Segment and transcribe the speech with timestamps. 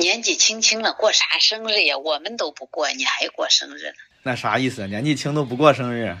[0.00, 1.98] 年纪轻轻了，过啥生日呀？
[1.98, 3.96] 我们都不过，你还过生日呢？
[4.22, 4.86] 那啥意思？
[4.86, 6.16] 年纪轻都不过生日？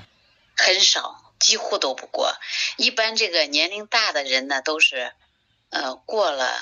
[0.54, 2.34] 很少，几乎都不过。
[2.76, 5.12] 一般这个年龄大的人呢，都是，
[5.70, 6.54] 呃，过了。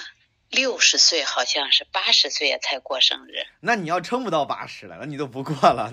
[0.51, 5.93] 六十岁好像是八十岁才过生日，那你要撑不到八十了，那你都不过了，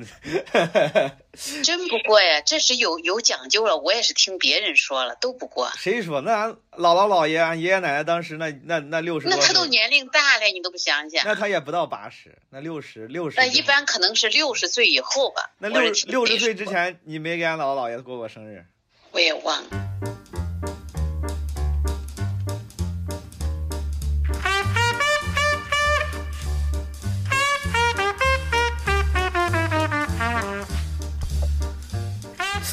[1.62, 2.40] 真不过呀？
[2.42, 5.70] 这是有有讲究了，我也是听别人说了，都不过。
[5.78, 6.22] 谁说？
[6.22, 11.26] 那俺姥姥姥爷、俺爷爷奶奶当时那那那六十，那他都年龄大了，你都不想想？
[11.26, 13.38] 那他也不到八十，那六十六十。
[13.38, 15.52] 那一般可能是六十岁以后吧。
[15.60, 18.66] 那六六十岁之前，你没给俺姥姥姥爷过过生日？
[19.12, 20.45] 我也忘了。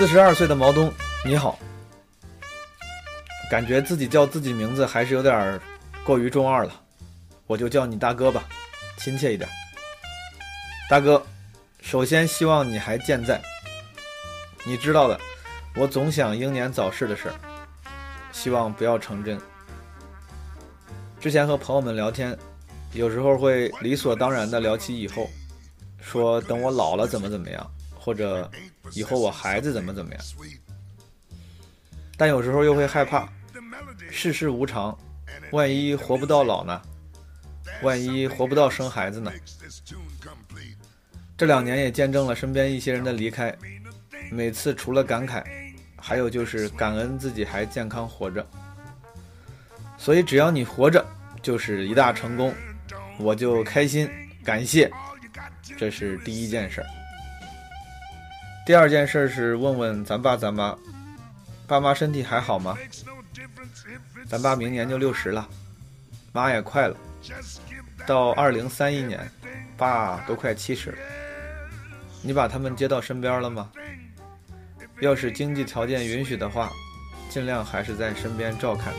[0.03, 0.93] 四十二岁的毛东，
[1.25, 1.57] 你好。
[3.49, 5.61] 感觉自己叫自己名字还是有点
[6.03, 6.73] 过于中二了，
[7.47, 8.43] 我就叫你大哥吧，
[8.99, 9.49] 亲切一点。
[10.91, 11.25] 大哥，
[11.83, 13.41] 首先希望你还健在。
[14.65, 15.17] 你知道的，
[15.77, 17.35] 我总想英年早逝的事儿，
[18.33, 19.41] 希望不要成真。
[21.21, 22.37] 之前和朋友们聊天，
[22.93, 25.31] 有时候会理所当然的聊起以后，
[26.01, 27.65] 说等我老了怎么怎么样。
[28.05, 28.51] 或者
[28.95, 30.21] 以后我孩子怎么怎么样，
[32.17, 33.29] 但有时候又会害怕，
[34.11, 34.99] 世事无常，
[35.53, 36.83] 万一活不到老呢？
[37.81, 39.31] 万一活不到生孩子呢？
[41.37, 43.57] 这两年也见证了身边一些人的离开，
[44.33, 45.45] 每次除了感慨，
[45.97, 48.45] 还有就是感恩自己还健康活着。
[49.97, 51.07] 所以只要你活着，
[51.41, 52.53] 就是一大成功，
[53.17, 54.11] 我就开心，
[54.43, 54.91] 感谢，
[55.79, 56.87] 这是第一件事儿。
[58.65, 60.77] 第二件事是问问咱爸咱妈，
[61.67, 62.79] 爸妈身体还好吗？
[64.29, 65.49] 咱爸明年就六十了，
[66.33, 66.97] 妈也快了，
[68.07, 69.29] 到二零三一年，
[69.77, 70.97] 爸都快七十了。
[72.23, 73.69] 你把他们接到身边了吗？
[75.01, 76.71] 要是经济条件允许的话，
[77.29, 78.95] 尽量还是在身边照看。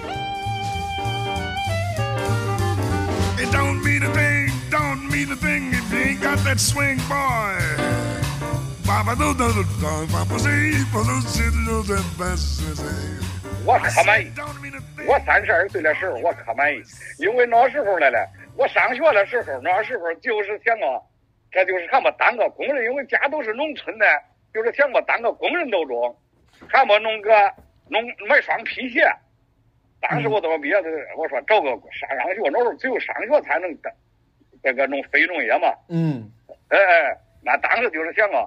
[13.65, 14.29] 我可满意。
[15.07, 16.81] 我三十二岁的时候，我可满意，
[17.19, 18.27] 因为那时候来了，
[18.57, 20.99] 我上学的时候，那时候就是想啊，
[21.49, 24.05] 这就是看么当个工人，因为家都是农村的，
[24.53, 26.13] 就是想么当个工人都中，
[26.67, 27.31] 还么弄个
[27.87, 29.01] 弄买双皮鞋。
[30.01, 33.93] 当时我都毕业的，我说找个上上学，那时候只有上学才能干
[34.61, 35.73] 这个弄非农业嘛。
[35.87, 36.29] 嗯。
[36.67, 38.43] 哎哎，那当时就是想啊。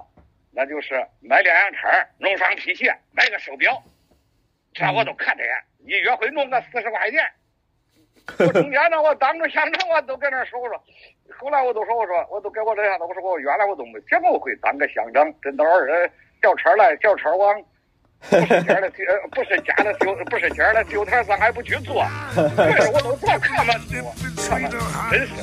[0.57, 1.87] 那就是买两辆车，
[2.17, 3.79] 弄双皮鞋，买个手表，
[4.73, 5.43] 这我都可得。
[5.85, 7.23] 一月会弄个四十块钱。
[8.39, 10.83] 我中间呢，我当着乡长我都搁那说，我说，
[11.37, 15.31] 后来我都说，我说，我都给我这下子，我说我原来我都没想过会当个乡长。
[15.41, 16.09] 真到儿
[16.41, 17.61] 叫车来，叫车往，
[18.27, 22.03] 不是家的呃，不是家的丢，不是家的丢台上还不去做，
[22.35, 24.69] 这是我都做看嘛，看嘛，
[25.11, 25.33] 真是。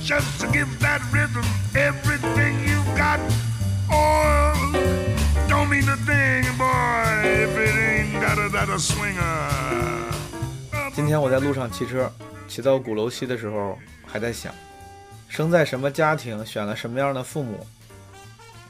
[0.00, 1.44] just give that rhythm
[1.74, 3.20] everything you got.
[5.48, 9.50] Don't mean a thing, boy, if it ain't got a that a swinger.
[10.94, 12.10] 今天我在路上骑车，
[12.48, 14.54] 骑到鼓楼西的时候，还在想，
[15.28, 17.66] 生在什么家庭，选了什么样的父母，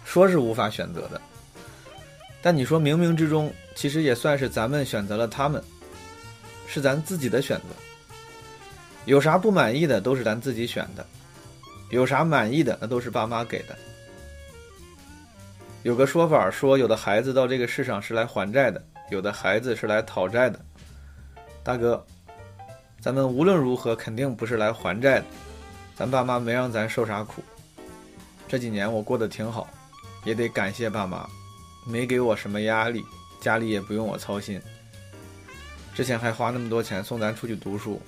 [0.04, 1.20] 说是无法选择的。
[2.42, 5.62] 但你说冥冥之中，其实也算是咱们选择了他们，
[6.66, 7.64] 是咱自己的选择。
[9.06, 11.04] 有啥不满意的，都是咱自己选的。
[11.90, 13.76] 有啥满意的，那都是爸妈给的。
[15.82, 20.60] 有个说法说，有的孩子到这个世上是来还债的，有的孩子是来讨债的。
[21.62, 22.04] 大哥，
[23.00, 25.24] 咱们无论如何肯定不是来还债的，
[25.96, 27.42] 咱爸妈没让咱受啥苦。
[28.46, 29.70] 这几年我过得挺好，
[30.24, 31.26] 也得感谢爸妈，
[31.86, 33.02] 没给我什么压力，
[33.40, 34.60] 家里也不用我操心。
[35.94, 38.02] 之前还花那么多钱送咱出去读书，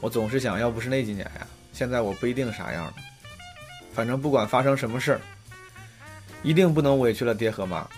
[0.00, 1.46] 我总是想要不是那几年呀。
[1.72, 2.94] 现在我不一定啥样了，
[3.92, 5.20] 反正不管发生什么事儿，
[6.42, 7.88] 一定不能委屈了爹和妈。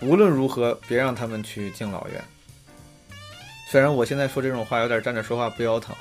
[0.00, 2.22] 无论如何，别让他们去敬老院。
[3.70, 5.94] 虽然我现在说这种话有点站着说话不腰疼，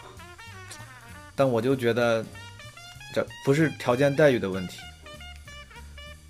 [1.36, 2.24] 但我就觉得，
[3.14, 4.80] 这不是条件待遇的问题，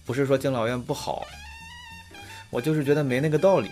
[0.05, 1.25] 不是说敬老院不好，
[2.49, 3.71] 我就是觉得没那个道理。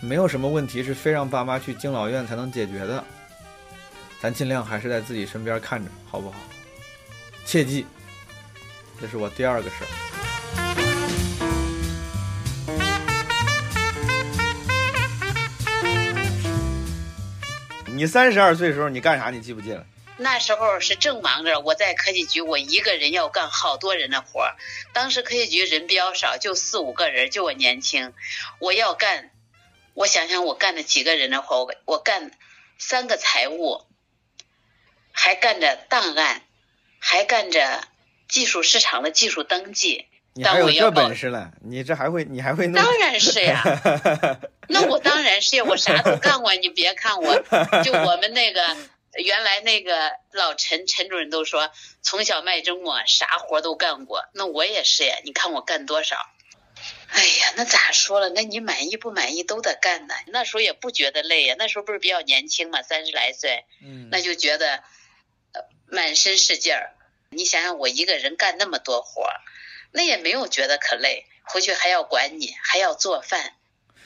[0.00, 3.02] 没有什么问题是非让爸妈去敬老院才能解决的。
[4.20, 6.36] 咱尽量还是在自己身边看着，好不好？
[7.44, 7.86] 切记，
[9.00, 10.15] 这是我第二个事儿。
[17.96, 19.30] 你三十二岁的时候你干啥？
[19.30, 19.86] 你记不记得？
[20.18, 24.56] 那时候是正忙着，我在科技局，我一个人要干好多人的活儿。
[24.92, 28.12] 当时科技局人比较少，就四五个人，就我年轻，
[28.58, 29.30] 我要干。
[29.94, 32.32] 我想想，我干了几个人的活，我我干
[32.78, 33.86] 三个财务，
[35.10, 36.42] 还干着档案，
[36.98, 37.80] 还干着
[38.28, 40.04] 技术市场的技术登记。
[40.34, 41.52] 你还有这本事了？
[41.62, 42.24] 你这还会？
[42.24, 42.74] 你还会弄？
[42.82, 43.62] 当然是呀。
[44.70, 46.54] 那我当然是呀，我啥都干过。
[46.54, 47.34] 你别看我，
[47.82, 48.76] 就我们那个
[49.14, 51.70] 原来那个老陈陈主任都说，
[52.02, 54.24] 从小卖蒸馍，啥活都干过。
[54.34, 55.16] 那我也是呀。
[55.24, 56.16] 你看我干多少？
[57.08, 58.28] 哎呀，那咋说了？
[58.30, 60.14] 那你满意不满意都得干呢。
[60.26, 64.82] 那时候也不觉得累呀，那时候不是比较年轻嘛，三十来岁，嗯，那就觉得
[65.52, 66.92] 呃满身是劲儿。
[67.30, 69.40] 你想想，我一个人干那么多活儿。
[69.92, 73.55] 那也没有觉得可累，回去还要管你，还要做饭，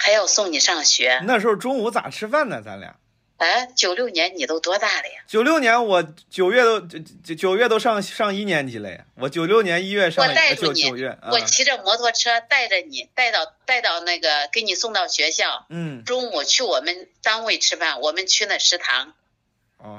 [0.03, 1.21] 还要送你上学。
[1.25, 2.63] 那时候中午咋吃饭呢？
[2.65, 2.97] 咱俩？
[3.37, 5.23] 哎，九六年你都多大了呀？
[5.27, 9.05] 九六年我九月都九九月都上上一年级了呀。
[9.17, 10.27] 我九六年一月上。
[10.27, 10.85] 我带着你，
[11.31, 15.67] 我骑着摩托车带着你，带到带到那个给你送到学校。
[15.69, 16.03] 嗯。
[16.05, 19.13] 中午去我们单位吃饭，我们去那食堂，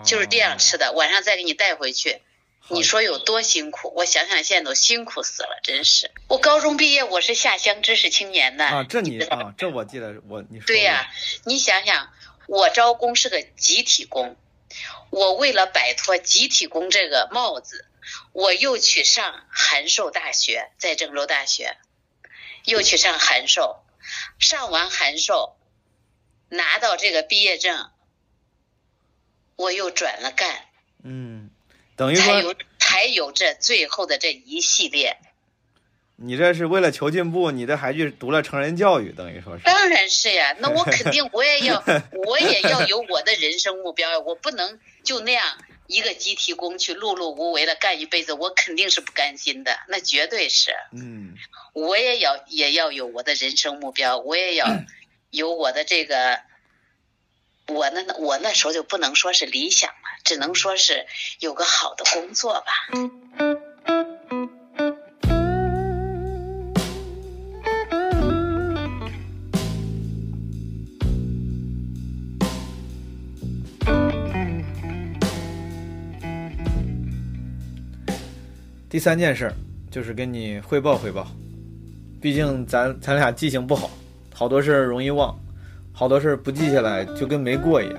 [0.03, 0.93] 就是这样吃的。
[0.93, 2.21] 晚上再给你带回去。
[2.67, 3.91] 你说有多辛苦？
[3.95, 6.09] 我想想，现在都辛苦死了，真是。
[6.29, 11.11] 我高中毕业，我是下乡知识青年的啊，这你啊，这我记得，我你说对呀，
[11.43, 12.13] 你想想，
[12.47, 14.37] 我招工是个集体工，
[15.09, 17.85] 我为了摆脱集体工这个帽子，
[18.31, 21.77] 我又去上函授大学，在郑州大学，
[22.63, 23.83] 又去上函授，
[24.39, 25.57] 上完函授，
[26.47, 27.91] 拿到这个毕业证，
[29.57, 30.67] 我又转了干，
[31.03, 31.49] 嗯。
[32.01, 35.17] 等于才有才有这最后的这一系列。
[36.15, 39.63] 你这是为了求进步，你这还去读了成人教育，等于说是。
[39.65, 41.83] 当然是呀，那我肯定 我也要，
[42.25, 45.43] 我也要有我的人生目标，我不能就那样
[45.85, 50.71] 一个集体工去碌碌无为的干一辈子，我肯定是不甘心的，那绝对是。
[50.93, 51.35] 嗯。
[51.73, 54.65] 我也要也要有我的人生目标，我也要
[55.29, 56.39] 有我的这个。
[57.67, 61.05] 我那我那时候就不能说是理想了，只能说是
[61.39, 62.67] 有个好的工作吧。
[78.89, 79.49] 第三件事
[79.89, 81.25] 就是跟你汇报汇报，
[82.21, 83.89] 毕竟咱咱俩记性不好，
[84.33, 85.39] 好多事儿容易忘。
[85.93, 87.97] 好多事不记下来就跟没过一样，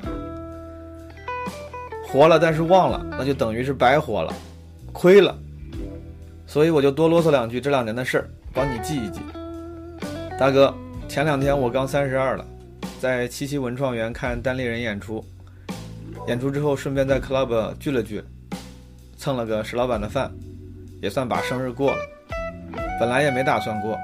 [2.08, 4.32] 活了但是忘了，那就等于是白活了，
[4.92, 5.36] 亏了。
[6.46, 9.20] 所以我就多啰嗦两句这两年的事儿，帮你记一记。
[10.38, 10.74] 大哥，
[11.08, 12.44] 前两天我刚三十二了，
[13.00, 15.24] 在七七文创园看单立人演出，
[16.26, 18.22] 演出之后顺便在 club 聚了聚，
[19.16, 20.30] 蹭了个石老板的饭，
[21.00, 21.98] 也算把生日过了。
[22.98, 23.96] 本来也没打算过，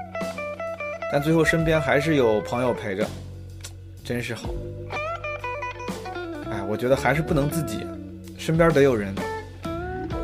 [1.11, 3.05] 但最后身边还是有朋友陪着。
[4.09, 4.49] 真是好，
[6.49, 7.85] 哎，我觉得还是不能自己，
[8.39, 9.13] 身边得有人。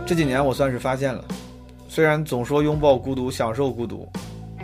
[0.07, 1.23] 这几年我算是发现了，
[1.87, 4.11] 虽然总说拥抱孤独，享受孤独，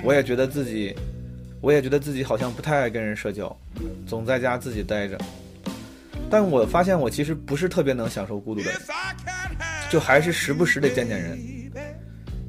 [0.04, 0.96] 我也觉得自己，
[1.62, 3.56] 我也觉得自己好像不太爱跟人社交，
[4.08, 5.16] 总在家自己待着。
[6.28, 8.82] 但我发现我其实不是特别能享受孤独的人，
[9.92, 11.38] 就还是时不时得见见人。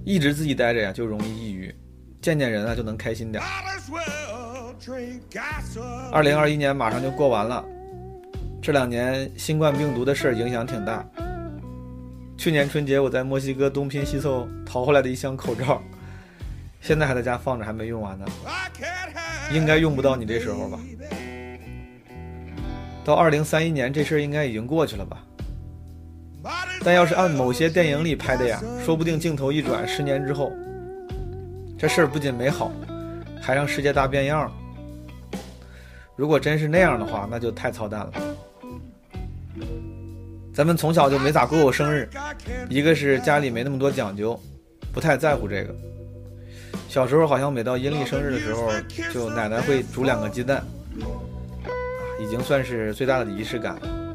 [0.07, 1.71] 一直自己待着呀，就容易抑郁，
[2.23, 3.45] 见见人啊，就能开心点。
[6.11, 7.65] 二零二一年马上就过完了，
[8.61, 11.05] 这两年新冠病毒的事儿影响挺大。
[12.37, 15.81] 去年春节我在墨西哥东拼西凑淘回来的一箱口罩，
[16.81, 18.27] 现在还在家放着，还没用完呢。
[19.53, 20.81] 应该用不到你这时候吧？
[23.05, 25.25] 到二零三一年这事儿应该已经过去了吧？
[26.85, 30.51] 但要是按某些电影里拍的呀，说不定镜头一转，十年之后，
[31.79, 32.73] 这事儿不仅没好，
[33.41, 34.53] 还让世界大变样了。
[36.17, 38.13] 如果真是那样的话，那就太操蛋了。
[40.55, 42.09] 咱们从小就没咋过过生日，
[42.69, 44.39] 一个是家里没那么多讲究，
[44.93, 45.75] 不太在乎这个。
[46.89, 48.71] 小时候好像每到阴历生日的时候，
[49.15, 50.63] 就奶奶会煮两个鸡蛋，
[52.21, 54.15] 已经算是最大的仪式感了。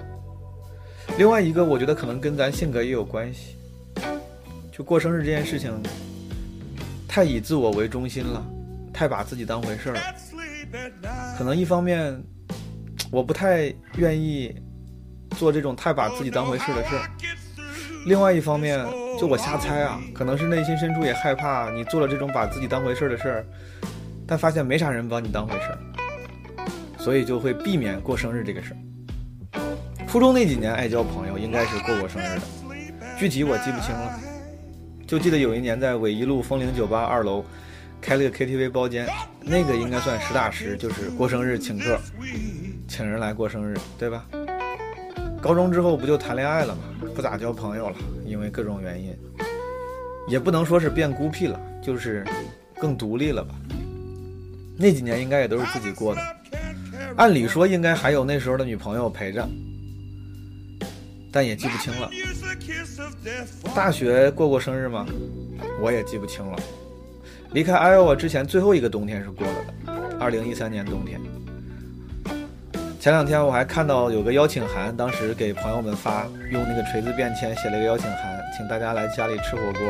[1.18, 3.56] 另外一个，我觉得可能跟咱性格也有关系，
[4.72, 5.74] 就过生日这件事情，
[7.08, 8.46] 太以自我为中心了，
[8.94, 10.01] 太把自己当回事儿了。
[11.38, 12.22] 可能一方面，
[13.12, 14.54] 我不太愿意
[15.32, 17.02] 做这种太把自己当回事的事儿；
[18.06, 18.86] 另外一方面，
[19.20, 23.46] 就我瞎猜啊，可能是内心深处也害怕你做了这种把自己当回事的事儿，
[24.28, 25.78] 但发现没啥人把你当回事儿，
[26.98, 28.78] 所以就会避免过生日这个事儿。
[30.08, 32.42] 初中那几年爱交朋友，应该是过过生日的，
[33.20, 34.20] 具体我记不清了，
[35.06, 37.44] 就记得有一年在纬一路风铃酒吧二楼
[38.02, 39.08] 开了个 KTV 包间，
[39.50, 41.98] 那个应该算实打实，就是过生日请客，
[42.88, 44.25] 请人来过生日，对吧？
[45.42, 46.82] 高中之后不就谈恋爱了吗？
[47.16, 49.16] 不咋交朋友了，因为各种原因，
[50.27, 52.25] 也不能说是变孤僻了，就是
[52.75, 53.56] 更独立了吧。
[54.77, 56.22] 那几年应该也都是自己过的，
[57.16, 59.48] 按理说应该还有那时候的女朋友陪着，
[61.32, 62.10] 但也记不清了。
[63.74, 65.06] 大学过过生日吗？
[65.80, 66.60] 我也记不清了。
[67.54, 71.20] 离开 Iowa 之前最后一个冬天是过了的，二零一三年冬天。
[73.00, 79.82] 前两天我还看到有个邀请函，当时给朋友们发，用那个锤子便签写了一个邀请函，请大家来家里吃火锅。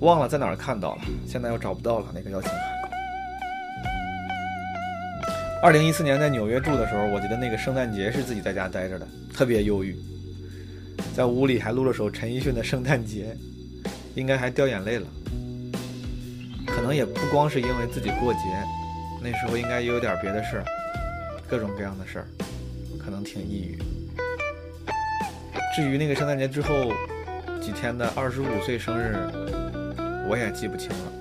[0.00, 2.60] 忘了在哪儿看到了，现在又找不到了那个邀请函。
[5.62, 9.96] 二零一四年在纽约住的时候，我记得那个圣诞节是自己在家待着的，特别忧郁，
[11.16, 13.34] 在屋里还录了首陈奕迅的《圣诞节》，
[14.14, 15.06] 应该还掉眼泪了。
[16.78, 18.40] 可能也不光是因为自己过节，
[19.20, 20.64] 那时候应该也有点别的事儿。
[21.48, 22.26] 各种各样的事儿，
[23.04, 23.78] 可能挺抑郁。
[25.74, 26.92] 至于那个圣诞节之后
[27.60, 29.16] 几天的二十五岁生日，
[30.30, 31.12] 我也记不清了，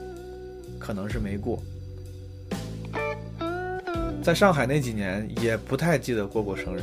[0.78, 1.60] 可能是没过。
[4.22, 6.82] 在上海那几年也不太记得过过生日，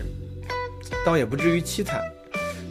[1.06, 2.02] 倒也不至于凄惨。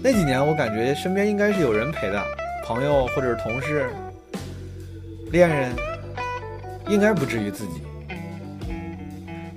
[0.04, 2.22] 那几年我感觉身边应该是有人陪的，
[2.66, 3.90] 朋友或者是同事、
[5.32, 5.72] 恋人，
[6.88, 7.82] 应该不至于自己。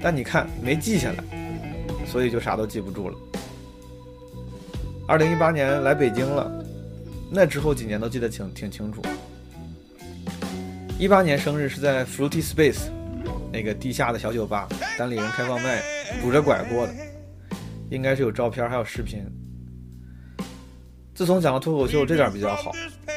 [0.00, 1.24] 但你看没记下来，
[2.06, 3.16] 所以就啥都记不住了。
[5.08, 6.64] 二零一八年来北京了，
[7.30, 9.02] 那之后几年都记得挺挺清楚。
[10.98, 12.88] 一八年生日是在 Fruity Space
[13.52, 14.68] 那个地下的小酒吧，
[14.98, 15.82] 单立人开放麦，
[16.22, 16.94] 拄着拐过的，
[17.90, 19.24] 应该是有照片还有视频。
[21.14, 22.72] 自从讲了脱口秀，这点比较好，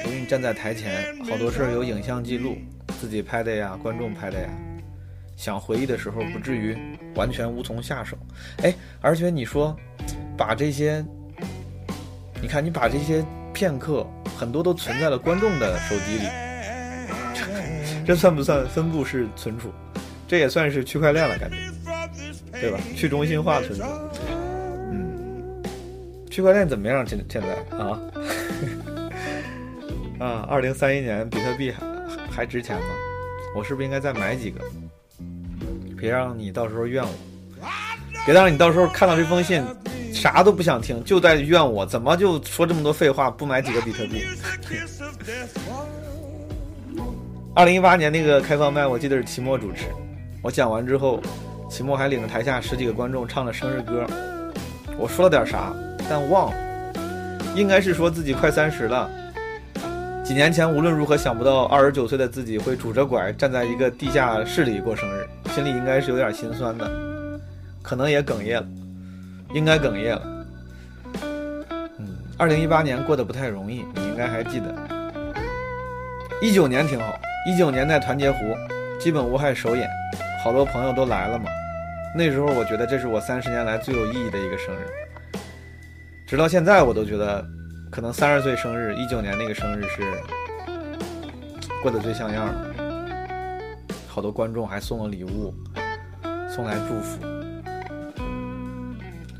[0.05, 2.57] 因为你站在台前，好多事儿有影像记录，
[3.00, 4.50] 自己拍的呀，观众拍的呀。
[5.38, 6.77] 想回忆的时候，不至于
[7.15, 8.18] 完全无从下手。
[8.62, 9.74] 哎，而且你说，
[10.38, 11.03] 把这些，
[12.41, 14.06] 你看你把这些片刻，
[14.38, 16.27] 很多都存在了观众的手机里，
[18.06, 19.72] 这算不算分布式存储？
[20.27, 21.56] 这也算是区块链了，感觉，
[22.60, 22.77] 对吧？
[22.96, 23.86] 去中心化存储。
[24.91, 25.63] 嗯，
[26.29, 27.08] 区块链怎么样？
[27.08, 27.98] 现现在啊？
[30.20, 31.79] 啊，二零三一年比特币还
[32.39, 32.88] 还值钱吗？
[33.53, 34.62] 我是不是应该再买几个？
[35.98, 37.10] 别让你到时候怨我，
[38.25, 39.62] 别让你到时候看到这封信，
[40.13, 44.24] 啥都不想听，就在怨我怎么就说这么多废话，不买几个比特币。
[47.53, 49.88] 二零一八年那个开放麦，我记得是齐墨主持，
[50.41, 51.22] 我讲完之后，
[51.69, 54.08] 齐墨还领着台下十几个观众唱了生日歌，
[54.98, 55.74] 我说了点啥，
[56.10, 56.93] 但忘了，
[57.53, 59.12] 应该是说自己快三十了。
[60.29, 66.88] 几年前无论如何想不到二十九岁的自己会拄着拐站在一个地下室里过生日，心里应该是有点心酸的，
[67.81, 68.67] 可能也哽咽了，
[69.55, 70.45] 应该哽咽了。
[71.98, 74.71] 嗯，二零一八年过得不太容易，你应该还记得。
[76.43, 78.38] 一九年挺好，一九年在团结湖，
[79.00, 79.89] 基本无害首演，
[80.43, 81.45] 好多朋友都来了嘛。
[82.15, 84.86] 那时候我觉得这是我三十年来最有意义的一个生日，
[86.27, 87.43] 直到现在我都觉得。
[87.91, 90.03] 可能三十岁生日，一九年那个生日是
[91.81, 92.74] 过得最像样的，
[94.08, 95.53] 好多观众还送了礼物，
[96.50, 97.19] 送来祝福。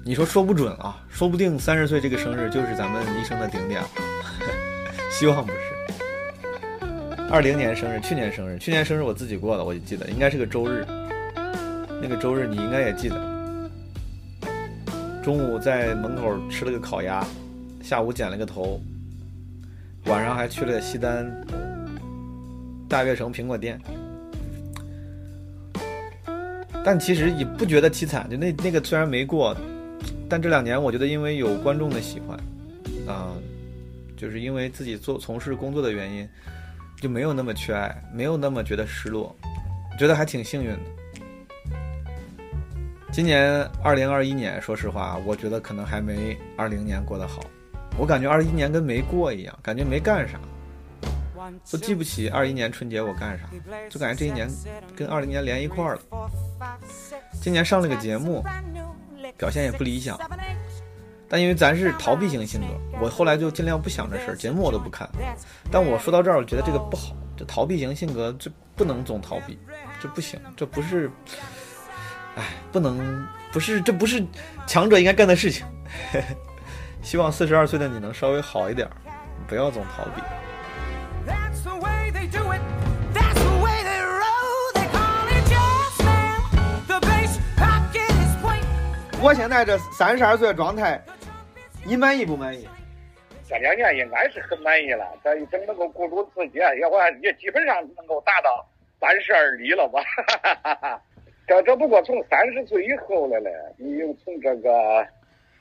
[0.04, 3.90] 你说说不准啊，说不定三十岁这个生日就是咱们一生的顶点了，
[5.12, 5.60] 希望不是。
[7.30, 10.84] 二零年生日，去年生日，去年生日我自己过的，我就记得应该是个周日，
[12.02, 13.16] 那个周日你应该也记得。
[15.24, 17.24] 中午在门口吃了个烤鸭。
[17.90, 18.80] 下午剪了个头，
[20.06, 21.26] 晚上还去了西单
[22.88, 23.82] 大悦城苹果店，
[26.86, 28.30] 但其实也不觉得凄惨。
[28.30, 29.58] 就那那个虽然没过，
[30.30, 32.38] 但这两年我觉得因为有观众的喜欢，
[33.08, 33.34] 啊，
[34.16, 36.30] 就是因为自己做从事工作的原因，
[37.02, 39.36] 就没有那么缺爱，没有那么觉得失落，
[39.98, 40.80] 觉得还挺幸运的。
[43.12, 47.42] 今年二零二一年，说实话，我觉得可能还没二零年过得好。
[48.00, 50.40] 我感觉二一年跟没过一样，感觉没干啥，
[51.70, 53.46] 都记不起二一年春节我干啥，
[53.90, 54.50] 就感觉这一年
[54.96, 56.02] 跟二零年连一块儿了。
[57.42, 58.42] 今年上了个节目，
[59.38, 60.18] 表现也不理想，
[61.28, 62.68] 但因为咱是逃避型性格，
[63.02, 65.08] 我后来就尽量不想这事儿，节目我都不看。
[65.70, 69.60] 但我说到这儿，我觉得这个不好，这逃避型性格这不能总逃避，
[70.02, 71.12] 这不行，这不是，
[72.36, 74.26] 哎，不能不是，这不是
[74.66, 75.66] 强者应该干的事情。
[77.02, 78.92] 希望四十二岁的你能稍微好一点儿，
[79.48, 80.22] 不要总逃避。
[81.26, 82.62] That's the way they do it.
[83.14, 84.72] That's the way they roll.
[84.74, 86.44] They call it jazz now.
[86.88, 88.64] The bass pocket is point.
[89.22, 91.02] 我现在这三十二岁的状态，
[91.84, 92.68] 你满意不满意？
[93.48, 98.64] 这两年应该是很满意了，这已经能够顾住自己，也我也基本上能够达到
[99.00, 100.00] 三十而立了吧。
[101.48, 105.04] 这这不过从三十岁以后了嘞，你又从这个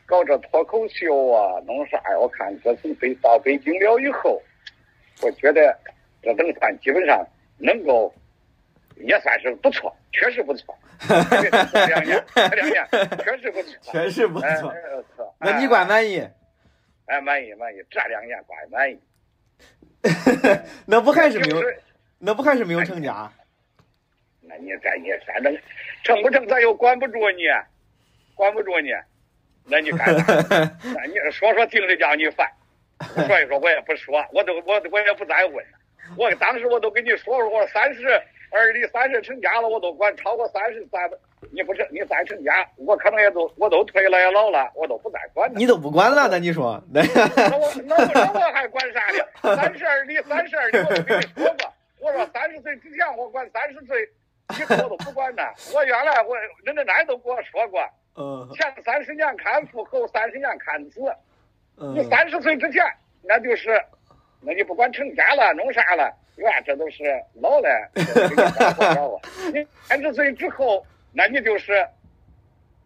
[0.09, 2.19] 搞这脱口秀啊，弄啥呀？
[2.19, 4.43] 我看这从北到北京了以后，
[5.21, 5.79] 我觉得
[6.23, 7.23] 这等算基本上
[7.59, 8.11] 能够
[8.97, 10.75] 也算是不错，确实不错。
[11.07, 12.89] 这两年，这两年
[13.23, 14.75] 确实不错，确实不错。
[15.39, 16.27] 那你管满意？
[17.05, 18.99] 哎，满意满意，这两年怪满意。
[20.87, 21.69] 那不还是没有就？
[21.69, 21.83] 是
[22.19, 23.31] 那不还是没有成家？
[24.41, 25.55] 那你这你反正
[26.03, 27.43] 成不成，咱又管不住你，
[28.35, 28.89] 管不住你，
[29.69, 30.35] 那你干啥？
[30.83, 32.51] 那你说说听着叫你烦，
[33.27, 35.65] 说一说我也不说，我都我我也不再问。
[36.17, 38.09] 我当时我都跟你说说，我说三十
[38.51, 41.09] 而立，三十成家了，我都管超过三十三
[41.53, 45.55] 你不成，你再成家，我可能也都我都退了也老了，我都不再管了。
[45.57, 46.29] 你都不管了？
[46.31, 46.83] 那你说？
[46.93, 47.95] 那那我那
[48.33, 49.55] 我还管啥呢？
[49.55, 51.73] 三十而立，三十而立，我都跟你说过。
[52.01, 54.09] 我说三十岁之前我管，三十岁
[54.59, 55.55] 以后我都不管了。
[55.75, 57.81] 我原来我人家奶都跟我说过，
[58.19, 61.01] 嗯前三十年看父，后三十年看子。
[61.77, 62.85] 你嗯，三十岁之前，
[63.23, 63.81] 那就是，
[64.41, 67.69] 那你不管成家了，弄啥了，哇，这都是老了。
[69.55, 71.87] 你三十岁之后，那你就是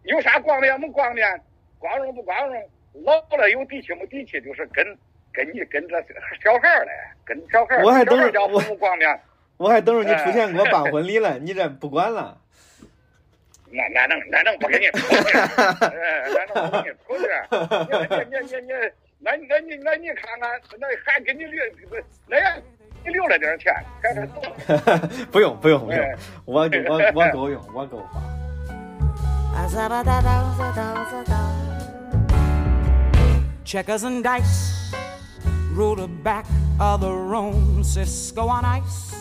[0.03, 1.39] 有啥光亮没光亮，
[1.79, 2.69] 光荣不光荣，
[3.03, 4.85] 老了有底气没底气，就是跟
[5.31, 5.99] 跟你跟着
[6.43, 6.91] 小孩儿嘞，
[7.25, 9.19] 跟小孩儿，我还等着叫父母光亮，
[9.57, 12.37] 我还等着你出钱给我办婚礼了，你这不管了？
[13.73, 15.37] 那那能那能不给你出去？
[15.37, 15.49] 哎，
[16.29, 17.25] 那能不给你出去？
[17.89, 17.91] 你
[18.29, 18.71] 你你你，
[19.19, 20.45] 那那你那你看看，
[20.79, 21.63] 那还给你留，
[22.27, 22.55] 那样
[23.03, 24.41] 你留了点钱，还还多。
[25.31, 28.21] 不用不用不用哎，我我我够用，我够花。
[33.63, 34.91] Checkers and dice,
[35.73, 36.45] rule the back
[36.79, 39.12] of the room, Cisco on ice.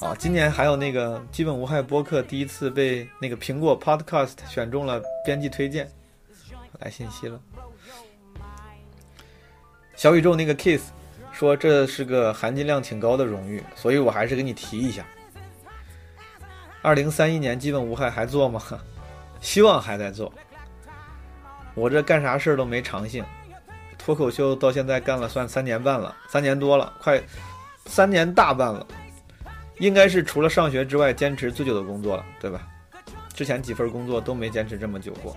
[0.00, 5.90] 啊，今年还有那个基本无害播客第一次被那个苹果 Podcast 选中了编辑推荐，
[6.78, 7.40] 来信息了。
[9.96, 10.90] 小宇宙那个 Kiss
[11.32, 15.04] 说这是个含金量挺高的荣誉，所以我还是给你提一下。
[16.80, 18.62] 二零三一年基本无害还做吗？
[19.40, 20.32] 希望还在做。
[21.74, 23.24] 我这干啥事儿都没长性，
[23.98, 27.20] 脱口秀到现在干了算三年半了，三年多了，快
[27.86, 28.86] 三年大半了。
[29.78, 32.68] 应该是除了上学之外坚持最久的工作了，对吧？
[33.34, 35.36] 之前几份工作都没坚持这么久过。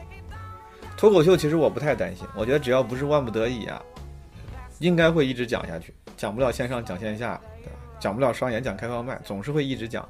[0.97, 3.82] 脱口秀其实我不太担心，我觉得只要不是万不得已啊，
[4.80, 5.93] 应该会一直讲下去。
[6.17, 7.39] 讲不了线上讲线下，
[7.99, 10.08] 讲不了商演讲开放麦，总是会一直讲。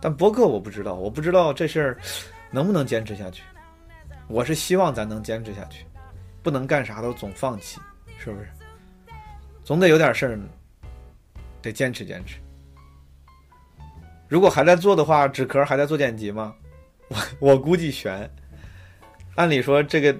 [0.00, 1.98] 但播客我不知道，我不知道这事儿
[2.50, 3.42] 能不能坚持下去。
[4.28, 5.84] 我是希望咱能坚持下去，
[6.42, 7.80] 不能干啥都总放弃，
[8.18, 8.48] 是不是？
[9.64, 10.38] 总得有点事儿，
[11.62, 12.38] 得坚持坚持。
[14.34, 16.56] 如果还在做的话，纸壳还在做剪辑吗？
[17.06, 18.28] 我我估计悬。
[19.36, 20.16] 按理说这个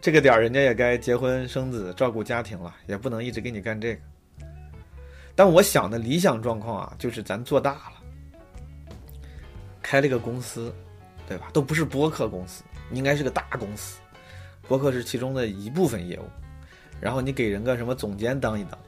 [0.00, 4.00] 这个点儿，人家也该结婚生子、照顾家庭了，也不能一直给你干这个。
[5.36, 7.92] 但我想的理想状况啊，就是咱做大了，
[9.82, 10.74] 开了个公司，
[11.28, 11.50] 对吧？
[11.52, 13.98] 都不是播客公司，应该是个大公司，
[14.66, 16.24] 播客是其中的一部分业务。
[16.98, 18.78] 然后你给人个什么总监当一当，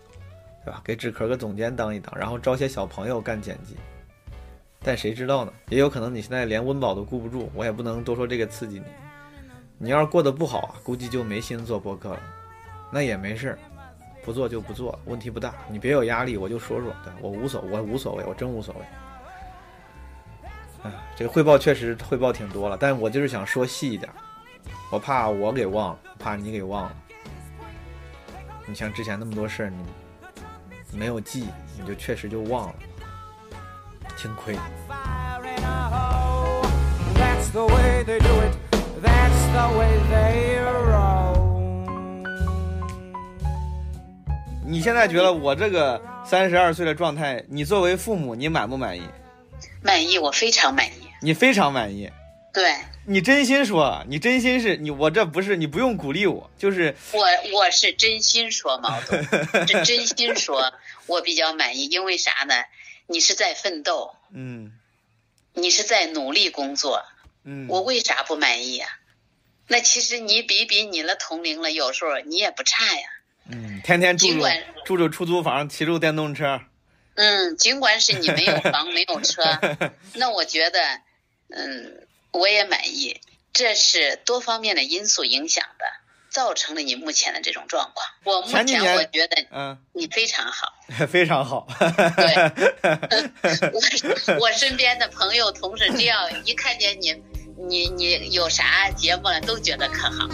[0.65, 0.81] 对吧？
[0.83, 3.77] 给纸壳个总监当一当，然后招些小朋友干剪辑。
[4.83, 5.53] 但谁知道呢？
[5.69, 8.85] 也有可能你现在连温饱都顾不住，我也不能多说这个刺激你。
[9.77, 12.21] 你要是过得不好啊，估计就没心做播客了。
[12.91, 13.59] 那也没事儿，
[14.25, 15.55] 不做就不做，问题不大。
[15.71, 18.81] 你别有压力，我就说说，对我无所我无所谓，我真无所谓。
[20.83, 24.11] 哎，这个汇报确实汇报挺多了，但我就是想说细一点，
[24.91, 26.97] 我怕我给忘了，怕你给忘了。
[28.67, 29.73] 你像之前那么多事儿，
[30.91, 32.75] 你没有记，你就确实就忘了，
[34.21, 34.55] 挺亏。
[34.87, 36.69] fire in a hole.
[37.15, 38.53] That's the way they do it.
[39.01, 41.49] That's the way they roll.
[44.67, 49.03] 你现在觉得我这个三十二岁的状态，你作为父母，你满不满意？
[49.83, 51.09] 满意，我非常满意。
[51.23, 52.11] 你非常满意。
[52.53, 52.75] 对
[53.07, 57.21] 你真心说，你真心是你，我这不是你不用鼓励我，就是我，
[57.55, 59.19] 我是真心说，毛东，
[59.67, 60.73] 这真心说，
[61.07, 62.55] 我比较满意，因为啥呢？
[63.11, 64.73] 你是在奋斗，嗯
[65.53, 67.05] 你是在努力工作，
[67.43, 68.87] 嗯，我为啥不满意呀、
[69.67, 73.09] 那其实你比比你了同龄了，有时候你也不差呀。
[73.51, 76.61] 嗯，天天住住尽管住住出租房，骑住电动车，
[77.15, 79.43] 嗯，尽管是你没有 房没有车，
[80.15, 80.81] 那我觉得，
[81.49, 83.21] 嗯，我也满意。
[83.53, 85.85] 这是多方面的因素影响的，
[86.31, 88.07] 造成了你目前的这种状况。
[88.25, 90.73] 我目前我觉得嗯，你非常好。
[91.09, 91.67] 非常好。
[92.17, 92.51] 对
[93.73, 97.15] 我 我身边的朋友同事，只要一看见你，
[97.69, 100.29] 你你有啥节目了，都觉得可好。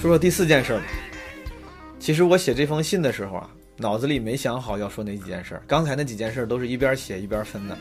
[0.00, 0.84] 说说第四件事儿吧。
[1.98, 5.62] 其实我写这封信的时候啊，脑子里没想好要说哪几件事儿。
[5.66, 7.76] 刚才那几件事儿都是一边写一边分的。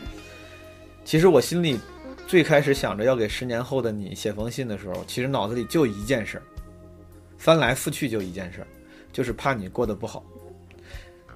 [1.05, 1.79] 其实我心里
[2.27, 6.43] 最开始想着要给十年后的你写封信的时候，其实脑子里就一件事儿，
[7.37, 8.67] 翻来覆去就一件事儿，
[9.11, 10.23] 就是怕你过得不好。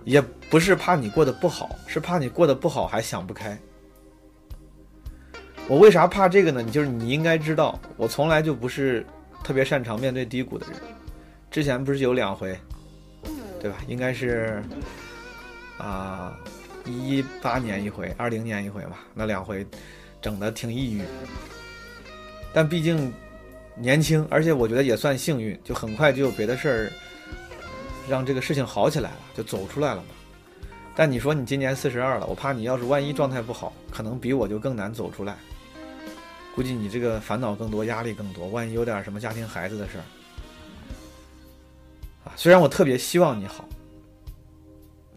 [0.05, 3.59] 也不是怕你过得不好，是怕你过得不好还想不开。
[5.67, 6.61] 我为啥怕这个呢？
[6.61, 9.05] 你就是你应该知道，我从来就不是
[9.43, 10.77] 特别擅长面对低谷的人。
[11.51, 12.57] 之前不是有两回，
[13.59, 13.77] 对吧？
[13.87, 14.63] 应该是
[15.77, 16.37] 啊，
[16.85, 18.99] 一八年一回，二零年一回吧。
[19.13, 19.65] 那两回
[20.21, 21.01] 整的挺抑郁，
[22.53, 23.13] 但毕竟
[23.75, 26.91] 年轻，而且我觉得也算幸运，就很快就有别的事儿
[28.09, 30.07] 让这个事情好起来了，就走出来了嘛。
[30.95, 35.35] 但你说你今年四十二了，我怕你要是万一状态不好，可能比我就更难走出来。
[36.55, 40.03] 估计你这个烦恼更多，压力更多，万一有点什么家庭孩子的事儿。
[42.37, 43.67] 虽然我特别希望你好，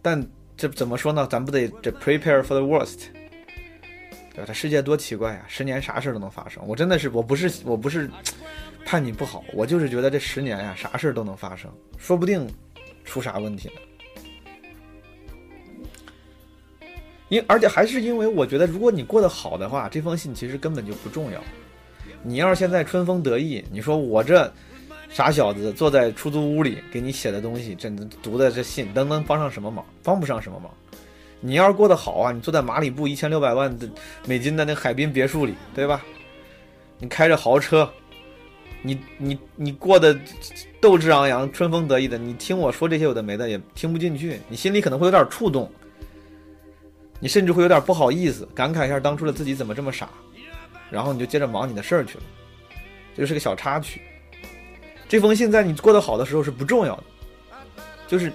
[0.01, 1.27] 但这怎么说呢？
[1.29, 3.01] 咱不得这 prepare for the worst，
[4.33, 4.45] 对吧？
[4.47, 6.67] 这世界多奇怪呀、十年啥事都能发生。
[6.67, 8.09] 我真的是，我不是，我不是
[8.83, 12.49] 盼你不好，我就是觉得这十年呀、啥事都能发生，说不定
[13.05, 13.75] 出啥问题呢。
[17.29, 21.39] 因而且还是因为我觉得，如果你过得好的话，这封信其实根本就不重要。
[22.23, 24.51] 你要是现在春风得意，你说我这
[25.11, 29.85] 傻小子坐在出租屋里给你写的东西，真的读的这信，能能帮上什么忙？
[30.01, 30.71] 帮不上什么忙。
[31.41, 33.89] 你要是过得好啊，你坐在马里布一千六百万的
[34.25, 36.01] 美金的那海滨别墅里，对吧？
[36.97, 37.91] 你开着豪车，
[38.81, 40.17] 你你你过得
[40.79, 45.69] 斗志昂扬、春风得意的，你听我说这些有的没的也听不进去，你心里可能会有点触动，
[47.19, 50.07] 你甚至会有点不好意思，感慨一下当初的自己怎么这么傻，
[50.89, 52.23] 然后你就接着忙你的事儿去了，
[53.15, 53.99] 这就是个小插曲。
[55.11, 57.03] 这封信在你过得好的时候是不重要的，
[58.07, 58.31] 就是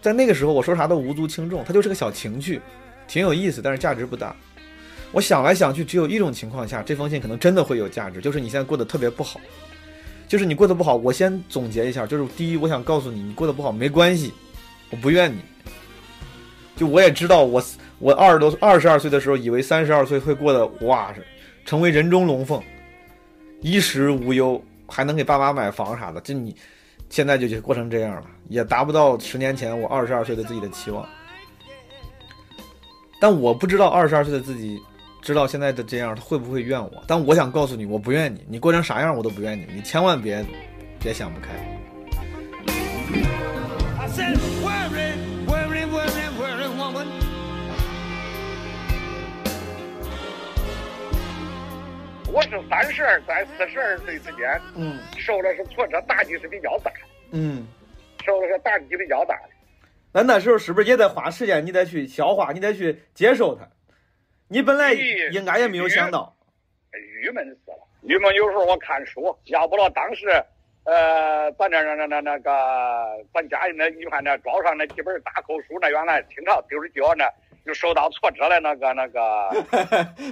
[0.00, 2.60] 在那个时候我说啥都无足轻重，它就是个小情趣，
[3.08, 4.32] 挺有意思，但是价值不大。
[5.10, 9.40] 我想来想去，只有一种情况下，这封信可能真的会有价值，就是你现在过得特别不好，
[10.28, 10.94] 就是你过得不好。
[10.94, 14.32] 我先总结一下，就是第一，我想告诉你，你过得不好没关系，
[14.90, 15.40] 我不怨你。
[16.76, 17.60] 就我也知道我，
[17.98, 21.12] 我二十多二十二岁的时候，以为三十二岁会过得哇，
[21.64, 22.62] 成为人中龙凤，
[23.60, 26.20] 衣食无忧，还能给爸妈买房啥的。
[26.20, 26.54] 就你
[27.08, 31.06] 现在就就过成这样了，也达不到十年前我二十二岁的自己的期望。
[33.20, 34.78] 但我不知道二十二岁的自己
[35.22, 37.02] 知道现在的这样，他会不会怨我？
[37.06, 40.44] 但我想告诉你，我不怨你，你过成啥样我都不怨你，你千万别
[41.00, 41.48] 别想不开。
[52.36, 56.92] 我是三十二在四十二岁之间嗯受的是挫折，打击是比较大，
[57.30, 57.66] 嗯，
[58.26, 59.48] 受的是打击比较大的。
[60.12, 61.64] 那那时候是不是也得花时间？
[61.64, 63.66] 你得去消化，你得去接受它。
[64.48, 64.92] 你本来
[65.32, 66.36] 应该也没有想到，
[67.22, 67.78] 郁闷死了。
[68.02, 70.28] 郁闷有时候我看书，要不了当时，
[70.84, 72.50] 呃，咱那那那那那个，
[73.32, 77.24] 咱家里那你看那桌上那几本大口书，那原来清朝丢着脚呢，
[77.66, 79.50] 就受到挫折了，那个那个。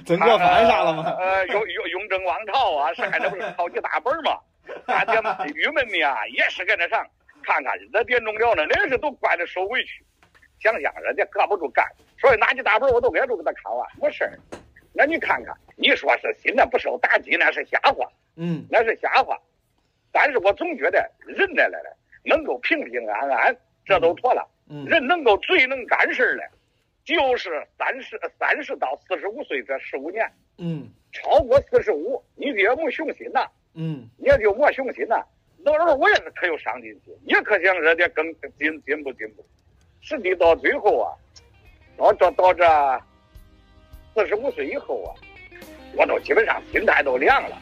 [0.06, 1.16] 曾国藩啥了吗？
[1.18, 4.38] 呃，雍雍雍正王朝啊，啥那不是好几大本嘛？
[4.86, 5.20] 大家
[5.54, 7.04] 郁闷的啊，也是跟着上，
[7.42, 10.04] 看看那点中了呢，那是都惯着收回去，
[10.60, 11.84] 想想人家搁不住干，
[12.20, 14.38] 所以拿起大本我都挨住给他看完，没事儿。
[14.94, 19.36] 那你看看，你说是心呢不受打击，那是瞎话，嗯那是瞎话。
[20.12, 24.48] 但是我总觉得人来了了，能够平平安安，这都妥了。
[24.70, 26.44] 嗯人能够最能干事儿的，
[27.04, 30.88] 就是三十三十到四十五岁这十五年嗯。
[31.12, 34.08] 超过四十五你别没雄心呐嗯。
[34.18, 35.22] 也就没雄心呐
[35.58, 38.24] 那时候我也是可有上进心也可想着点更
[38.58, 39.44] 进进步进步。
[40.00, 41.12] 实际到最后啊
[41.96, 43.02] 到这到这
[44.14, 45.14] 四十五岁以后啊
[45.96, 47.58] 我都基本上心态都凉了。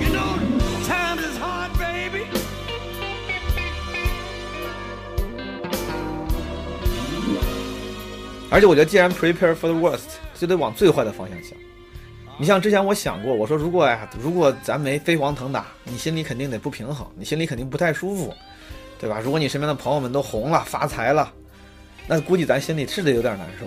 [0.00, 0.38] You know
[0.86, 2.39] time is hard baby.
[8.50, 11.52] 而且我觉得，既然 prepare for the worst，就得往最坏的方向想。
[12.36, 18.34] 你像之前我想过，我说如果呀，如果咱没飞黄腾达，你心里肯定得不平衡，你心里肯定不太舒服，
[18.98, 19.20] 对吧？
[19.22, 21.32] 如果你身边的朋友们都红了、发财了，
[22.08, 23.66] 那估计咱心里是得有点难受。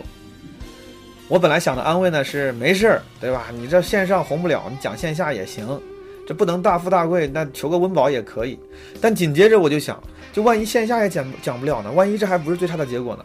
[1.29, 3.45] 我本来想的安慰呢是没事儿，对吧？
[3.53, 5.79] 你这线上红不了，你讲线下也行，
[6.27, 8.59] 这不能大富大贵，那求个温饱也可以。
[8.99, 10.01] 但紧接着我就想，
[10.33, 11.91] 就万一线下也讲讲不了呢？
[11.91, 13.23] 万一这还不是最差的结果呢？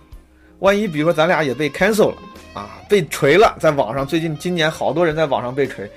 [0.61, 2.17] 万一比如说咱俩也被 cancel 了
[2.55, 5.89] 啊，被锤了，在网上最近今年好多人在网上被锤。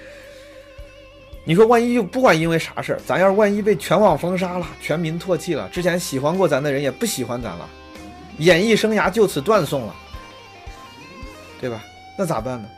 [1.44, 7.68] 你说万一又不管因为啥事儿，咱要是万一被全网封杀了，全民唾弃了，之前喜欢过咱的人也不喜欢咱了，
[8.38, 9.96] 演艺生涯就此断送了，
[11.60, 11.84] 对吧？
[12.16, 12.70] 那咋办呢？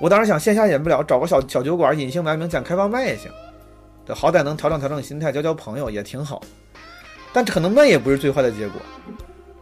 [0.00, 3.30] 我当时想线下演不了，找个小小酒馆隐姓埋名讲开放麦也行，
[4.04, 6.42] 对，好歹能调整调整心态，交交朋友也挺好。
[7.32, 8.80] 但可能那也不是最坏的结果。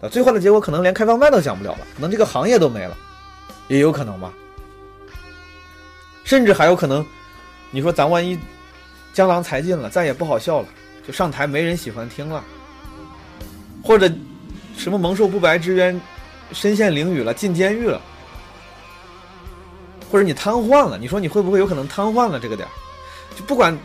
[0.09, 2.97] 最坏的结果可能连开放麦都讲不了了，可能这个行业都没了，
[3.69, 4.33] 也有可能吧。
[6.25, 7.05] 甚至还有可能，
[7.71, 8.39] 你说咱万一
[9.13, 10.69] 江郎才尽了，再也不好笑了，
[11.07, 12.43] 就上台没人喜欢听了，
[13.83, 14.11] 或者
[14.77, 16.01] 什么蒙受不白之冤，
[16.53, 18.01] 身陷囹圄了，进监狱了，
[20.11, 22.41] 或者你瘫痪了，你说你会不会有可能瘫痪了？
[22.41, 22.73] 这个点儿，
[23.37, 23.77] 就不管。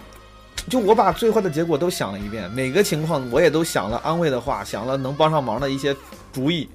[0.70, 5.96] 就我把最坏的结果都想了一遍，每个情况我也都想了安慰的话，想了能帮上忙的一些
[6.32, 6.70] 主意。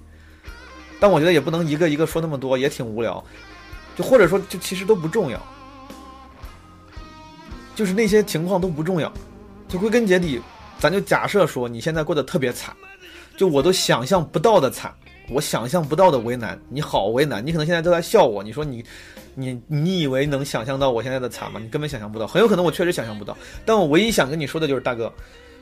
[0.98, 3.22] 但我觉得也不能一个一个说那么多，也挺无聊。
[3.96, 5.40] 就或者说，就其实都不重要。
[7.74, 9.10] 就是那些情况都不重要。
[9.68, 10.40] 就归根结底，
[10.78, 12.74] 咱就假设说你现在过得特别惨，
[13.36, 14.92] 就我都想象不到的惨，
[15.30, 17.46] 我想象不到的为难，你好为难。
[17.46, 18.84] 你可能现在都在笑我，你说你。
[19.38, 21.60] 你你以为能想象到我现在的惨吗？
[21.62, 23.36] 你根本想象不到，很有可能我确实想象不到。
[23.66, 25.12] 但我唯一想跟你说的就是，大哥，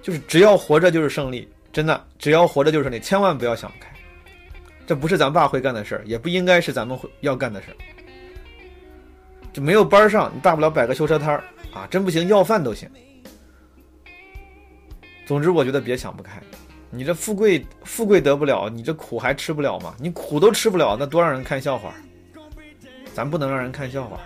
[0.01, 3.91] 就是只要活着就是胜利，真的，只要活着就是胜利，千万不要想不开。
[4.87, 7.77] 这不是咱爸会干的事儿，也不应该是咱们会要干的事儿。
[9.53, 12.89] 就没有班上，你大不了摆个修车摊儿啊，真不行要饭都行。
[15.27, 16.41] 总之，我觉得别想不开。
[16.91, 19.95] 你这富贵富贵得不了，你这苦还吃不了吗？
[19.99, 21.93] 你苦都吃不了，那多让人看笑话。
[23.15, 24.21] 咱不能让人看笑话。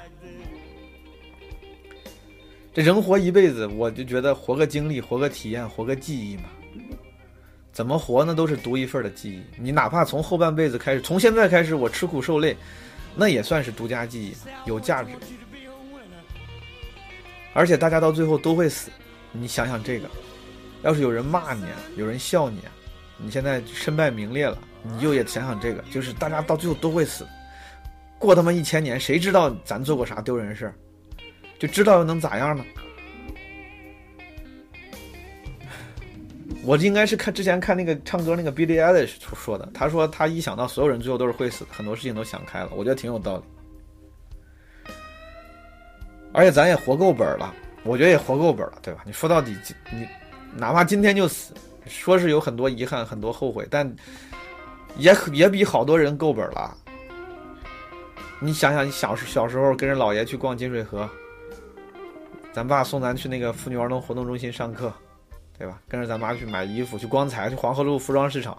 [2.72, 6.44] 这人活一辈子，我就觉得活个经历，活个体验，活个记忆嘛。
[7.70, 8.35] 怎么活呢？
[8.35, 9.42] 都是独一份的记忆。
[9.61, 12.57] 你哪怕从后半辈子开始，从现在开始，我吃苦受累，
[13.14, 15.11] 那也算是独家记忆，有价值。
[17.53, 18.90] 而且大家到最后都会死。
[19.33, 20.09] 你想想这个，
[20.83, 22.61] 要是有人骂你，有人笑你，
[23.18, 27.27] 你现在身败名裂了，你就也想想这个，就是大家到最后都会死。
[28.18, 30.74] 过他妈一千年，谁知道咱做过啥丢人事儿？
[31.59, 32.64] 就知道又能咋样呢？
[36.64, 43.44] 我应该是看之前看那个唱歌那个 Billie Eilish 说的，他说他一想到所有人最后都是会死的，很多事情都想开了，我觉得挺有道理。
[46.33, 47.54] 而且咱也活够本了，
[47.85, 49.02] 我觉得也活够本了，对吧？
[49.07, 49.57] 你说到底，
[49.90, 50.07] 你
[50.54, 51.54] 哪怕今天就死，
[51.87, 53.90] 说是有很多遗憾、很多后悔，但
[54.98, 56.76] 也也比好多人够本了。
[58.40, 61.09] 你想想，你小时小时候跟着姥爷去逛金水河，
[62.53, 64.92] 咱爸送咱去那个妇女儿童活动中心上课，
[65.59, 65.81] 对吧？
[65.88, 68.57] 跟着咱妈去买衣服，去光彩，去黄河路服装市场，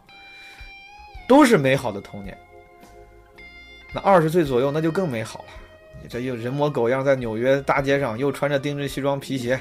[1.29, 2.37] 都是美好的童年。
[3.93, 5.45] 那二十岁左右，那就更美好了。
[6.03, 9.57] 你这又人模狗样在纽约大街上，又穿着定制西装皮鞋，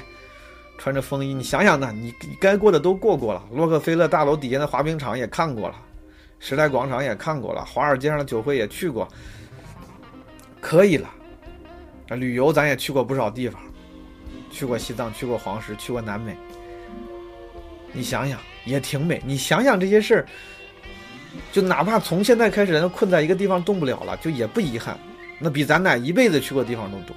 [0.77, 1.93] 穿着风衣，你想想呢？
[1.93, 5.75] 你该过的都过过了，洛克菲勒大楼底下的滑冰场也看过了，
[6.39, 9.07] 时代广场也看过了，华尔街上的酒会也去过。
[10.61, 11.09] 可以了，
[12.09, 13.61] 旅游咱也去过不少地方，
[14.51, 16.35] 去过西藏，去过黄石，去过南美。
[17.91, 19.21] 你想想，也挺美。
[19.25, 20.25] 你想想这些事儿，
[21.51, 24.97] 就哪怕从现在开始，人困在一个地方动不了了，就也不遗憾。
[25.39, 27.15] 那比咱俩一辈子去过地方都多。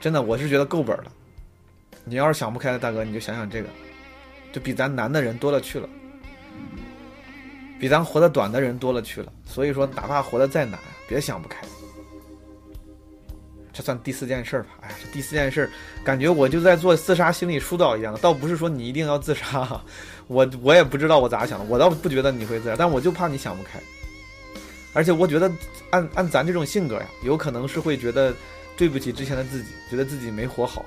[0.00, 1.12] 真的，我是觉得够本了。
[2.04, 3.68] 你要是想不开的大哥，你就想想这个，
[4.52, 5.88] 就比咱难的人多了去了。
[7.78, 11.58] 比咱活得短的人多了去了，所以说哪怕活得再难，别想不开。
[13.72, 14.66] 这算第四件事吧？
[14.80, 15.70] 哎，这第四件事，
[16.02, 19.80] 感觉我就在做自杀心理疏导一样，倒不是说你一定要自杀，
[20.26, 23.78] 我我也不知道我咋想的，我倒不觉得你会自杀，但我就怕你想不开。
[24.94, 25.48] 而且我觉得，
[25.90, 28.34] 按按咱这种性格呀，有可能是会觉得
[28.76, 30.84] 对不起之前的自己，觉得自己没活好。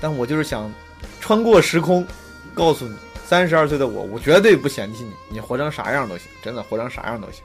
[0.00, 0.72] 但我就是想
[1.18, 2.06] 穿过时空，
[2.54, 2.94] 告诉你。
[3.30, 7.40] 三十二岁的我，我绝对不嫌弃你，你活成啥样都行，真的活成啥样都行。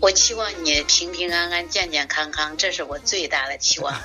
[0.00, 3.94] 我期望你平平安安、健健康康，这是我最大的期望。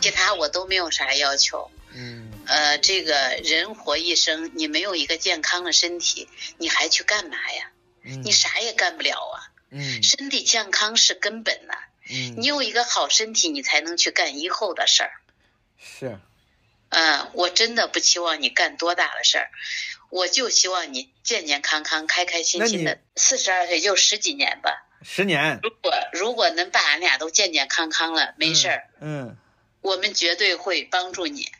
[0.00, 1.70] 其他我都没有啥要求。
[1.94, 7.70] 嗯呃，这个人活一生，你没有一个健康的身体，你还去干嘛呀？
[8.04, 9.52] 嗯你啥也干不了啊！
[9.70, 11.74] 嗯身体健康是根本呐、
[12.10, 15.12] 嗯你有一个好身体，你才能去干以后的事儿。
[15.78, 16.18] 是
[16.90, 19.50] 嗯，我真的不期望你干多大的事儿，
[20.08, 22.98] 我就希望你健健康康、开开心心的。
[23.16, 29.36] 四十二岁就十几年吧，十年如果如果能把俺俩都健健康康了，没事儿，嗯
[29.80, 31.50] 我们绝对会帮助你。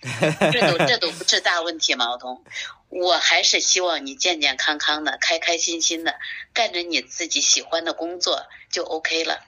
[0.53, 2.45] 这都这都不是大问题，毛东。
[2.89, 6.19] 我还是希望你健健康康的、开开心心的，
[6.53, 9.45] 干着你自己喜欢的工作就 OK 了。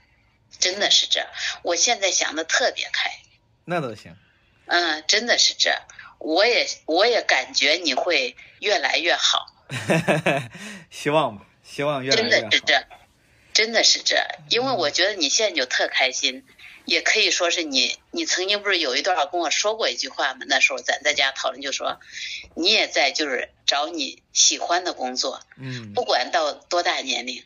[0.59, 1.27] 真的是这，
[1.63, 3.11] 我现在想的特别开。
[3.65, 4.15] 那都行。
[4.67, 5.81] 嗯，真的是这，
[6.19, 9.47] 我也我也感觉你会越来越好，
[10.91, 12.31] 希望吧，希望越来越好。
[12.31, 12.87] 真的是这，
[13.53, 14.17] 真的是这，
[14.49, 16.45] 因为我觉得你现在就特开心，
[16.85, 20.47] 也可以说是你，你曾经不是有一段跟我说过一句话吗？
[20.49, 22.01] 那时候咱在家讨论就说，
[22.55, 27.45] 你也在就是找你喜欢的工作，嗯不管到多大年龄，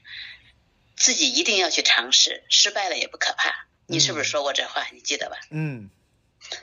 [0.97, 3.67] 自己一定要去尝试，失败了也不可怕。
[3.87, 4.87] 你是不是说过这话？
[4.93, 5.37] 你记得吧？
[5.51, 5.91] 嗯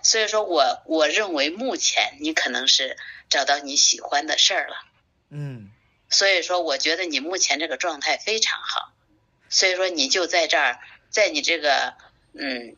[0.04, 2.98] 所以说我我认为目前你可能是
[3.30, 4.76] 找到你喜欢的事儿了，
[5.32, 5.72] 嗯
[6.10, 8.92] 所以说我觉得你目前这个状态非常好，
[9.50, 10.80] 所以说你就在这儿，
[11.10, 11.96] 在你这个
[12.34, 12.76] 嗯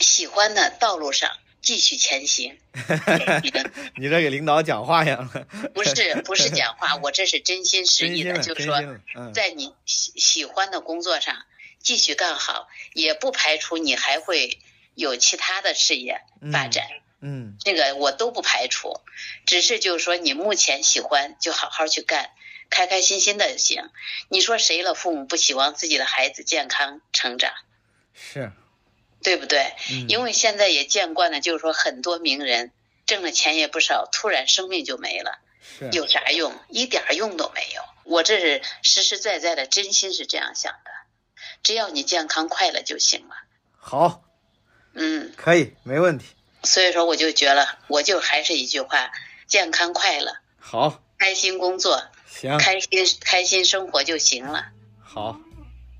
[0.00, 2.58] 喜欢的道路上继续前行。
[3.96, 8.80] 你这给领导讲话样了，不是不是讲话， 我这是真心实意的，就是说
[9.34, 11.44] 在你喜喜欢的工作上
[11.80, 14.58] 继续干好，也不排除你还会
[14.94, 16.22] 有其他的事业
[16.52, 16.86] 发展。
[17.20, 19.00] 嗯这个我都不排除，
[19.44, 22.30] 只是就是说你目前喜欢就好好去干，
[22.70, 23.90] 开开心心的就行。
[24.28, 24.94] 你说谁了？
[24.94, 27.52] 父母不希望自己的孩子健康成长，
[28.14, 28.52] 是，
[29.22, 29.74] 对不对？
[29.90, 32.72] 嗯因为现在也见惯了，就是说很多名人
[33.06, 35.38] 挣了钱也不少，突然生命就没了，
[35.92, 36.54] 有啥用？
[36.68, 37.82] 一点用都没有。
[38.04, 40.90] 我这是实实在在的，真心是这样想的。
[41.62, 43.34] 只要你健康快乐就行了。
[43.76, 44.22] 好，
[44.94, 46.26] 嗯，可以，没问题。
[46.62, 49.10] 所以说我就觉得，我就还是一句话：
[49.46, 52.02] 健康快乐，好，开心工作。
[52.30, 52.88] 行，开心
[53.20, 54.66] 开心生活就行了，
[55.02, 55.40] 好，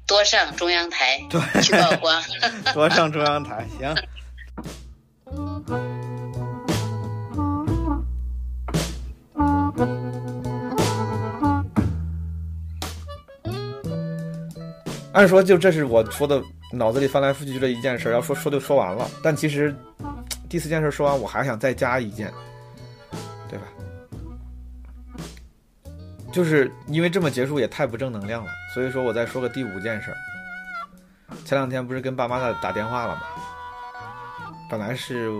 [0.08, 2.22] 多上中央台对去曝光。
[2.72, 3.94] 多上中央台，行。
[15.12, 16.42] 按说就这是我说的
[16.72, 19.06] 脑子里翻来覆去就这一件事儿，要说说就说完了。
[19.22, 19.74] 但其实
[20.48, 22.32] 第四件事说完，我还想再加一件，
[26.32, 30.16] 就是因为这么结束也太不正能量了，所以说我再说个第五件事儿。
[31.44, 33.22] 前两天不是跟爸妈打打电话了吗？
[34.70, 35.30] 本来是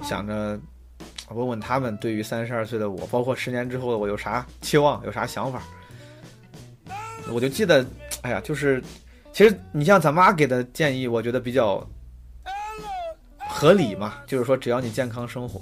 [0.00, 0.58] 想着
[1.30, 5.62] 问问他们对于三十二岁的我，包括十年之后的我有啥期望，有啥想法。
[7.32, 7.84] 我就记得，
[8.22, 8.82] 哎呀，就是
[9.32, 11.84] 其实你像咱妈给的建议，我觉得比较
[13.48, 15.60] 合理嘛，就是说只要你健康生活。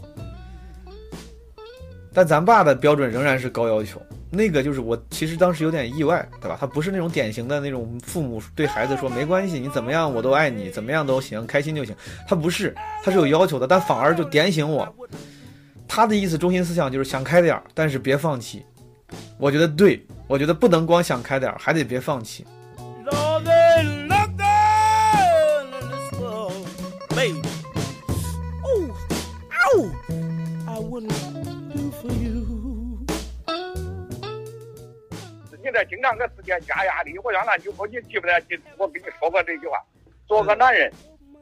[2.12, 6.56] 但咱爸的标准仍然是高要求，那个就是我其实当时有点意外，对吧？
[6.60, 11.94] 他不是那种典型的那种父母对孩子说没关系，你怎么样我都爱你，怎么样都行，开心就行。
[12.26, 14.92] 他不是，他是有要求的，但反而就点醒我。
[15.86, 18.64] 他的意思中心思想就是想开点儿，但是别放弃。
[19.38, 22.44] 我觉得对，我觉得不能光想开点儿，还得别放弃。
[35.70, 39.78] 你这经常给自己加压力，我原来就说你记不得记，我跟你说过这句话，
[40.26, 40.92] 做个男人，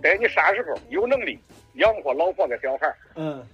[0.03, 1.39] 在你啥时候有能力
[1.75, 2.97] 养活老婆跟小孩儿。
[3.15, 3.45] 嗯。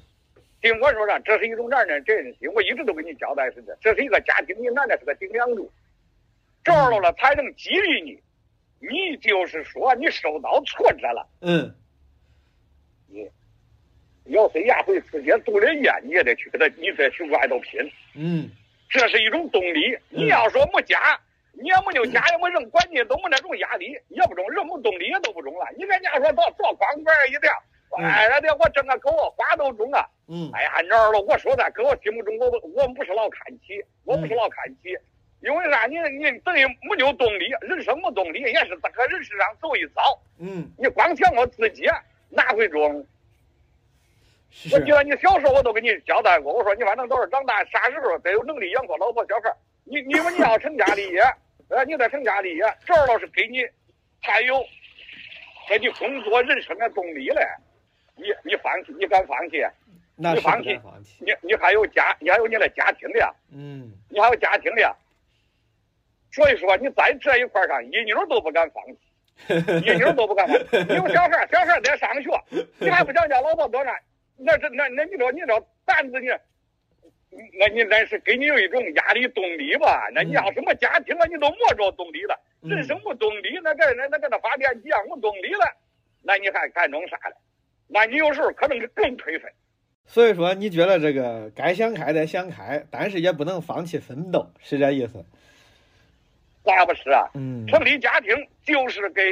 [0.61, 5.70] 听我说啥，这是一种男人责任心，我一直都跟你交代是的，这是一个家庭，你男的是个顶梁柱，
[6.64, 8.20] 着了了才能激励你。
[8.81, 11.72] 你就是说你受到挫折了，嗯。
[13.09, 13.31] 你
[14.33, 17.81] 咬碎牙回世界度了夜，你也得去给他，你再去外头拼。
[18.14, 18.51] 嗯
[18.89, 19.97] 这是一种动力。
[20.09, 21.18] 你要说没家，
[21.53, 25.66] 你也没有家，也没人管你，都没那种压力，也不中，人没动力也都不中了。
[25.76, 27.53] 你跟人家说到做光棍儿一点，
[27.99, 30.07] 哎呀的，我挣个狗花都中啊！
[30.26, 31.20] 嗯哎呀，鸟儿了？
[31.20, 34.97] 我说的，搁我心目中，我我们不是老看起，我不是老看起，
[35.41, 35.87] 因为啥？
[35.87, 40.03] 你你等于没有动力，人生没动力，也是在个人世上走一遭。
[40.39, 41.87] 嗯，你光想我自己，
[42.30, 43.07] 哪会中？
[44.55, 49.52] 是我记得你小时候我都跟你交代过，我说你反正都是长大啥时候得有能力养活老婆小孩。
[49.82, 51.20] 你你说你要成家立业，
[51.68, 53.59] 呃，你得成家立业，这儿倒是给你
[54.22, 54.64] 还有
[55.68, 57.42] 给你工作人生的动力嘞。
[58.16, 59.61] 你你放弃，你敢放弃？
[60.16, 60.80] 那是放弃。
[61.18, 64.96] 你你还有家，你还有你的家庭的，嗯，你还有家庭的。
[66.30, 70.66] 所以说，你在这一块上一妞都不敢放弃， 一妞都不敢放弃。
[70.88, 72.30] 你有小孩，小孩儿在上学，
[72.78, 73.94] 你还不想家老婆多难？
[74.37, 76.28] 那这那那你说你这担子你，
[77.59, 80.09] 那你那是给你有一种压力动力吧？
[80.12, 85.76] 那你要什么家庭啊，你都没着动力了，嗯人生无动力，那个那那跟那发电机一样无动力了，
[86.22, 87.37] 那你还干弄啥了？
[87.87, 89.49] 那你有时候可能更颓废。
[90.07, 95.24] 所以说，你觉得这个该想开得想开，但是也不能放弃奋斗，是这意思？
[96.62, 97.30] 咋不是啊？
[97.35, 99.22] 嗯成立家庭就是给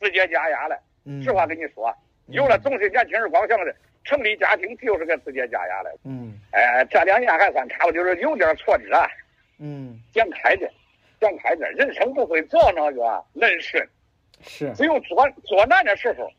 [0.00, 0.78] 自己加压的。
[1.04, 1.92] 嗯，实话跟你说，
[2.28, 3.74] 有了总是年轻人光想着
[4.04, 5.94] 成立家庭就是个自己加压的。
[6.04, 9.06] 嗯哎，这两年还算差不多，就是有点挫折，
[9.58, 10.70] 嗯，想开点，
[11.20, 11.72] 想开点。
[11.74, 13.86] 人生不会做那个能顺，
[14.42, 16.30] 是，只有做做难的时候，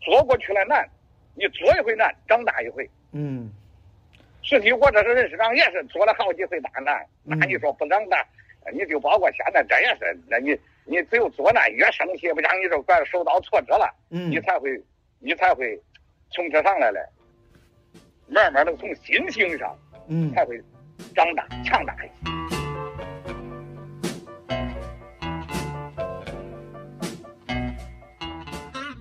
[0.00, 0.88] 做过去了难，
[1.34, 2.88] 你做一回难，长大一回。
[3.12, 3.50] 嗯
[4.42, 8.26] 实际我这是人事上也是做了好几回大难，嗯那你说不长大，
[8.72, 13.94] 你就包括现在这也是，那你你只有做难越生气，不讲你就怪受到挫折了。
[14.10, 14.80] 嗯你才会，
[15.18, 15.78] 你才会
[16.30, 17.00] 从这上来了，
[18.28, 19.74] 慢慢的从心情上
[20.08, 20.62] 嗯才会
[21.14, 22.12] 长大强大一些。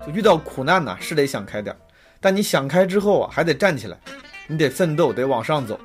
[0.06, 1.80] 就遇到苦难呐、是得想开点儿，
[2.22, 3.98] 但你想开之后啊，还得站起来，
[4.48, 5.78] 你得奋斗，得往上走。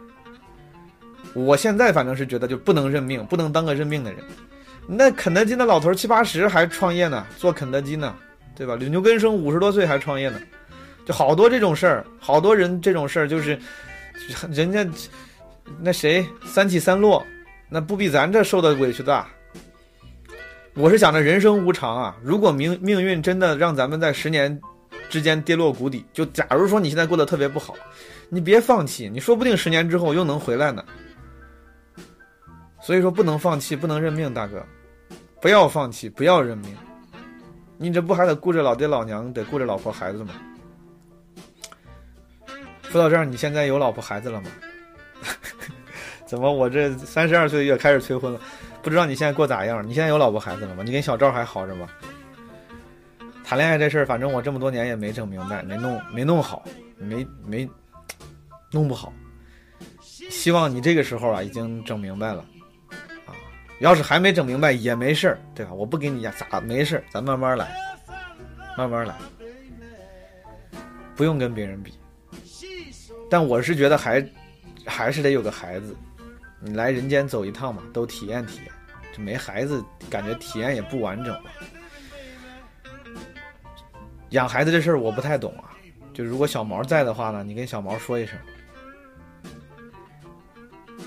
[1.34, 4.22] 我现在反正是觉得就不能认命，不能当个认命的人。
[4.86, 8.14] 那肯德基那老头七八十还创业呢，做肯德基呢，
[8.55, 8.76] 对吧？
[8.76, 10.40] 牛根生五十多岁还创业呢，
[11.05, 13.59] 就好多这种事儿，好多人这种事儿就是，
[14.50, 14.86] 人家
[15.80, 17.24] 那谁三起三落，
[17.68, 19.26] 那不比咱这受的委屈大。
[20.74, 24.59] 我是想着人生无常啊，如果命命运真的让咱们在十年
[25.11, 27.74] 之间跌落谷底，就假如说你现在过得特别不好，
[28.30, 30.82] 你别放弃，你说不定十年之后又能回来呢。
[32.80, 34.64] 所以说不能放弃，不能认命，大哥，
[35.40, 36.74] 不要放弃，不要认命。
[37.76, 40.32] 你这不还得顾着老爹老娘，得顾着老婆孩子吗？
[42.93, 44.51] 说到这儿，你现在有老婆孩子了吗？
[46.26, 48.38] 怎么我这三十二岁也开始催婚了？
[48.82, 49.82] 不知道你现在过咋样？
[49.86, 50.82] 你现在有老婆孩子了吗？
[50.84, 51.88] 你跟小赵还好着吗？
[53.43, 56.62] 谈恋爱这事儿，反正我这么多年也没整明白，没弄没弄好，
[56.99, 57.66] 没没
[58.70, 59.11] 弄不好。
[60.03, 62.45] 希望你这个时候啊，已经整明白了
[63.24, 63.32] 啊。
[63.80, 65.72] 要是还没整明白也没事儿，对吧？
[65.72, 67.74] 我不给你压咋没事儿，咱慢慢来，
[68.76, 69.14] 慢慢来，
[71.16, 71.95] 不用跟别人比。
[73.32, 74.22] 但我是觉得还
[74.84, 75.96] 还是得有个孩子，
[76.60, 78.70] 你来人间走一趟嘛，都体验体验。
[79.10, 81.34] 这没孩子，感觉体验也不完整。
[84.32, 85.72] 养孩子这事儿我不太懂啊，
[86.12, 88.38] 就如果小毛在的话呢，你跟小毛说一声。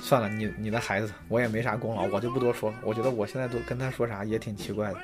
[0.02, 2.78] 算了，你你的孩子我也没啥功劳，我就不多说了。
[2.82, 5.00] 我觉得我现在都跟他说啥也挺奇怪的，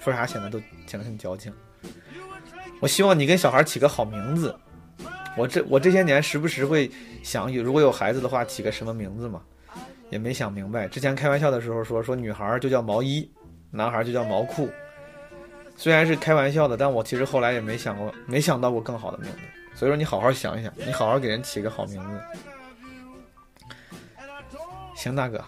[0.00, 1.54] 说啥显得都显得很矫情。
[2.80, 4.52] 我希望你跟小孩起个好名字。
[5.36, 6.90] 我这我这些年时不时会
[7.22, 9.42] 想，有如果有孩子的话，起个什么名字嘛，
[10.10, 10.86] 也没想明白。
[10.86, 13.28] 之前开玩笑的时候说说女孩就叫毛衣，
[13.70, 14.68] 男孩就叫毛裤。
[15.76, 19.38] 虽然是开玩笑的，但我其实后来也没想过，没想到过更好的名字。
[19.74, 22.20] 所以说你好好想一想，你好好给人起个好名字。
[24.94, 25.44] 行，大哥，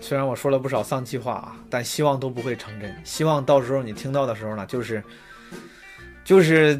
[0.00, 2.94] 虽然我说了不少丧气话啊，但希望都不会成真。
[3.04, 5.02] 希望到时候你听到的时候呢，就是
[6.22, 6.78] 就是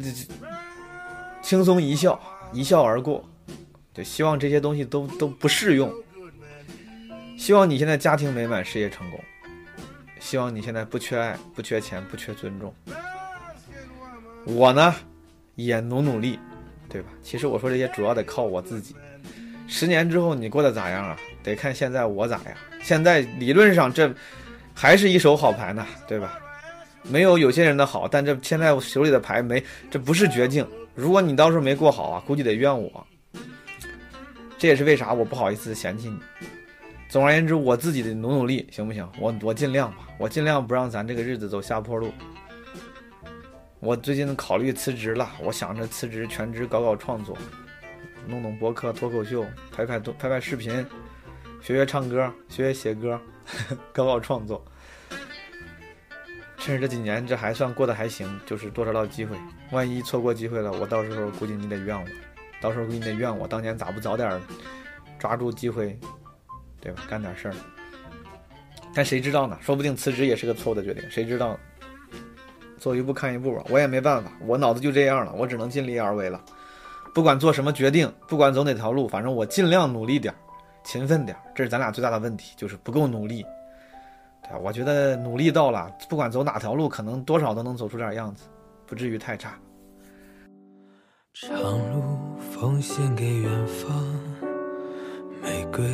[1.49, 2.21] 轻松一笑，
[2.53, 3.27] 一笑而过。
[3.91, 5.91] 对，希望这些东西都都不适用。
[7.39, 9.19] 希望你现在家庭美满，事业成功。
[10.19, 12.71] 希望你现在不缺爱，不缺钱，不缺尊重。
[14.45, 14.93] 我呢，
[15.55, 16.37] 也努努力，
[16.87, 17.09] 对吧？
[17.23, 18.95] 其实我说这些主要得靠我自己。
[19.67, 21.17] 十年之后你过得咋样啊？
[21.41, 22.53] 得看现在我咋样。
[22.83, 24.13] 现在理论上这
[24.75, 26.37] 还是一手好牌呢，对吧？
[27.01, 30.63] 没有有些人的好，但这现在我手里的牌没，这不是绝境。
[30.99, 33.07] 如果你到时候没过好啊，估计得怨我。
[34.57, 36.19] 这也是为啥我不好意思嫌弃你。
[37.07, 39.09] 总而言之，我自己得努努力，行不行？
[39.17, 42.11] 我我尽量吧，我尽量不让咱这个日子走下坡路。
[43.79, 47.37] 我最近考虑辞职了，我想着辞职全职搞搞创作，
[48.27, 50.85] 弄弄博客、脱口秀，拍拍拍拍视频，
[51.61, 53.17] 学学唱歌，学学写歌，
[53.93, 54.61] 搞搞创作。
[56.69, 59.35] 趁着这几年这还算过得还行，就是多找到机会。
[59.71, 62.05] 万一错过机会了，我到时候估计你得怨我，
[62.61, 64.39] 到时候估计你得怨我当年咋不早点
[65.17, 65.99] 抓住机会，
[66.79, 67.01] 对吧？
[67.09, 67.55] 干点事儿。
[68.93, 69.57] 但谁知道呢？
[69.59, 71.57] 说不定辞职也是个错误的决定，谁知道？
[72.77, 76.39] 走一步看一步吧，我也没办法，我脑子就这样了，我只能尽力而为了。
[77.15, 80.31] 不管做什么决定，不管走哪条路，反正我尽量努力点，
[80.83, 81.35] 勤奋点。
[81.55, 83.43] 这是咱俩最大的问题，就是不够努力。
[84.49, 84.59] 对吧？
[84.63, 88.45] 我觉得努力到了，不管走哪条路，可能多少都能走出点样子，
[88.87, 89.53] 不至于太差。
[91.33, 91.57] 长
[91.93, 92.01] 路
[92.39, 93.95] 奉献给远方，
[95.43, 95.85] 玫瑰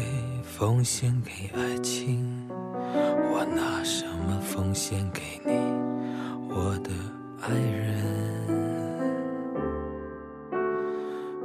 [0.42, 5.52] 奉献给爱情，我拿什么奉献给你，
[6.50, 6.90] 我的
[7.42, 7.94] 爱人？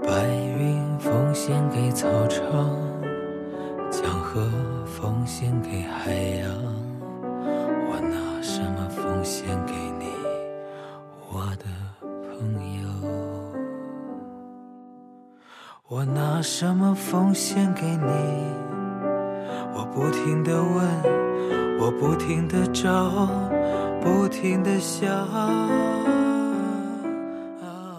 [0.01, 2.79] 白云奉献给草场，
[3.91, 4.49] 江河
[4.87, 6.80] 奉献给海洋，
[9.21, 10.07] 奉献给你，
[11.31, 11.67] 我的
[12.31, 12.89] 朋友？
[15.89, 18.13] 我拿什么奉献给你？
[19.75, 20.83] 我不停的问，
[21.79, 23.29] 我不停的找，
[24.01, 25.29] 不停的想。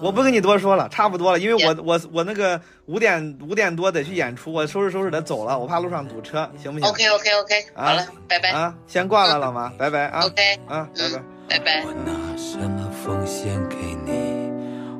[0.01, 8.49] 我不跟你多说了，差不多了，因为我我我那个五点五点多得去演出，我收拾收拾得走了，我怕路上堵车，行不行 OK OK OK，啊好了，拜拜。
[8.49, 11.21] 啊，先挂了，老妈，拜拜啊 OK，啊，拜拜。
[11.47, 11.83] 拜拜。
[11.85, 13.75] 我拿什么奉献给
[14.05, 14.49] 你，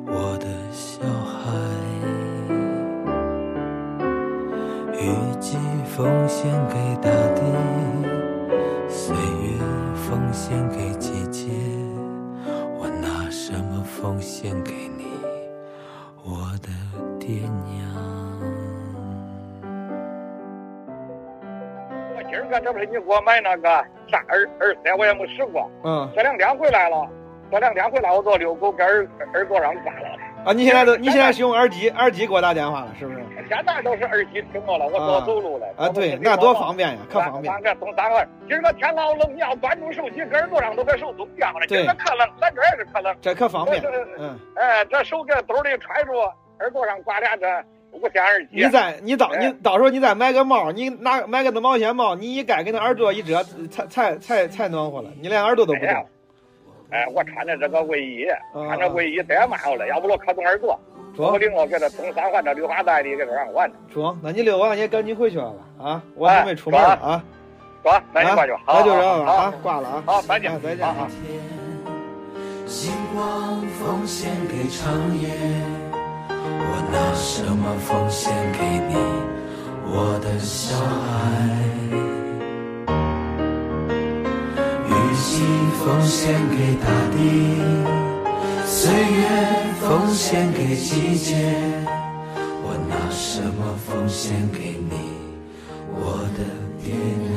[0.06, 1.50] 我的小孩？
[5.00, 5.58] 雨季
[5.96, 7.41] 奉献给大地，
[22.52, 23.68] 个这不是你给我买那个
[24.08, 25.68] 啥耳耳塞，我也没试过。
[25.84, 27.08] 嗯这两天回来了，
[27.50, 30.10] 这两天回来我做遛狗，给耳耳朵上挂了。
[30.44, 33.20] 啊，你现在都你现在是用耳机，耳机给我打电话了，是不是？
[33.48, 35.68] 现在都是耳机听着了，我啊多走路了。
[35.78, 37.54] 啊，对，那多方便呀，可方便。
[37.54, 41.66] 三个从三个，今儿个天老冷，你要端住手机，搁耳朵上都跟手冻僵了。
[41.68, 43.16] 今个可冷，咱这也是可冷。
[43.22, 46.12] 这可方便这这，嗯，哎，这手搁兜里揣着，
[46.60, 47.46] 耳朵上挂俩这
[47.92, 48.50] 无线耳机。
[48.52, 55.90] 你再你到哎你到时候你再买个帽，你拿买个那毛线帽，你一盖给那耳朵一遮，才才才才暖和了，你连耳朵都不冻
[56.90, 60.80] 哎我穿的这个卫衣，嗯穿这卫衣怠慢了，要不我可冻耳朵。
[61.18, 63.76] 我中领我给他东三环这绿化带里给他让玩呢。
[63.94, 67.24] 中，那你遛完也赶紧回去了啊，我准备出门了啊。
[67.84, 68.54] 说，那你挂去。
[68.54, 70.04] 啊好那就这样了好啊，挂了啊。
[70.06, 71.08] 好，再见啊，再见啊。
[72.66, 75.30] 星光奉献给长夜，
[76.44, 78.96] 我拿什么奉献给你，
[79.86, 80.76] 我的小
[81.06, 81.10] 孩？
[84.88, 85.30] 雨季
[85.80, 87.16] 奉献给大地，
[88.66, 89.24] 岁月
[89.80, 91.30] 奉献给季节，
[92.64, 94.96] 我拿什么奉献给你，
[95.94, 96.04] 我
[96.36, 96.40] 的
[96.84, 97.31] 爹娘？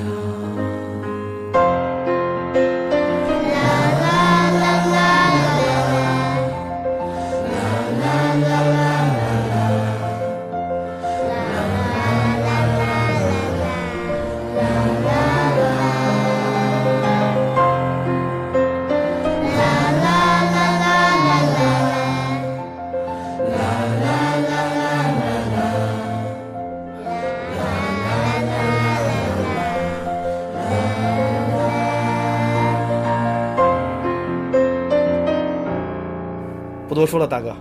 [37.05, 37.55] 多说了，大哥，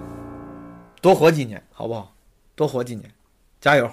[1.02, 2.16] 多活几年好不好？
[2.56, 3.14] 多活几年，
[3.60, 3.92] 加油！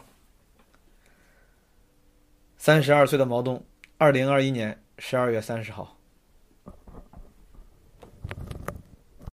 [2.57, 3.61] 三十二岁的毛东，
[3.99, 5.97] 二零二一年十二月三十号。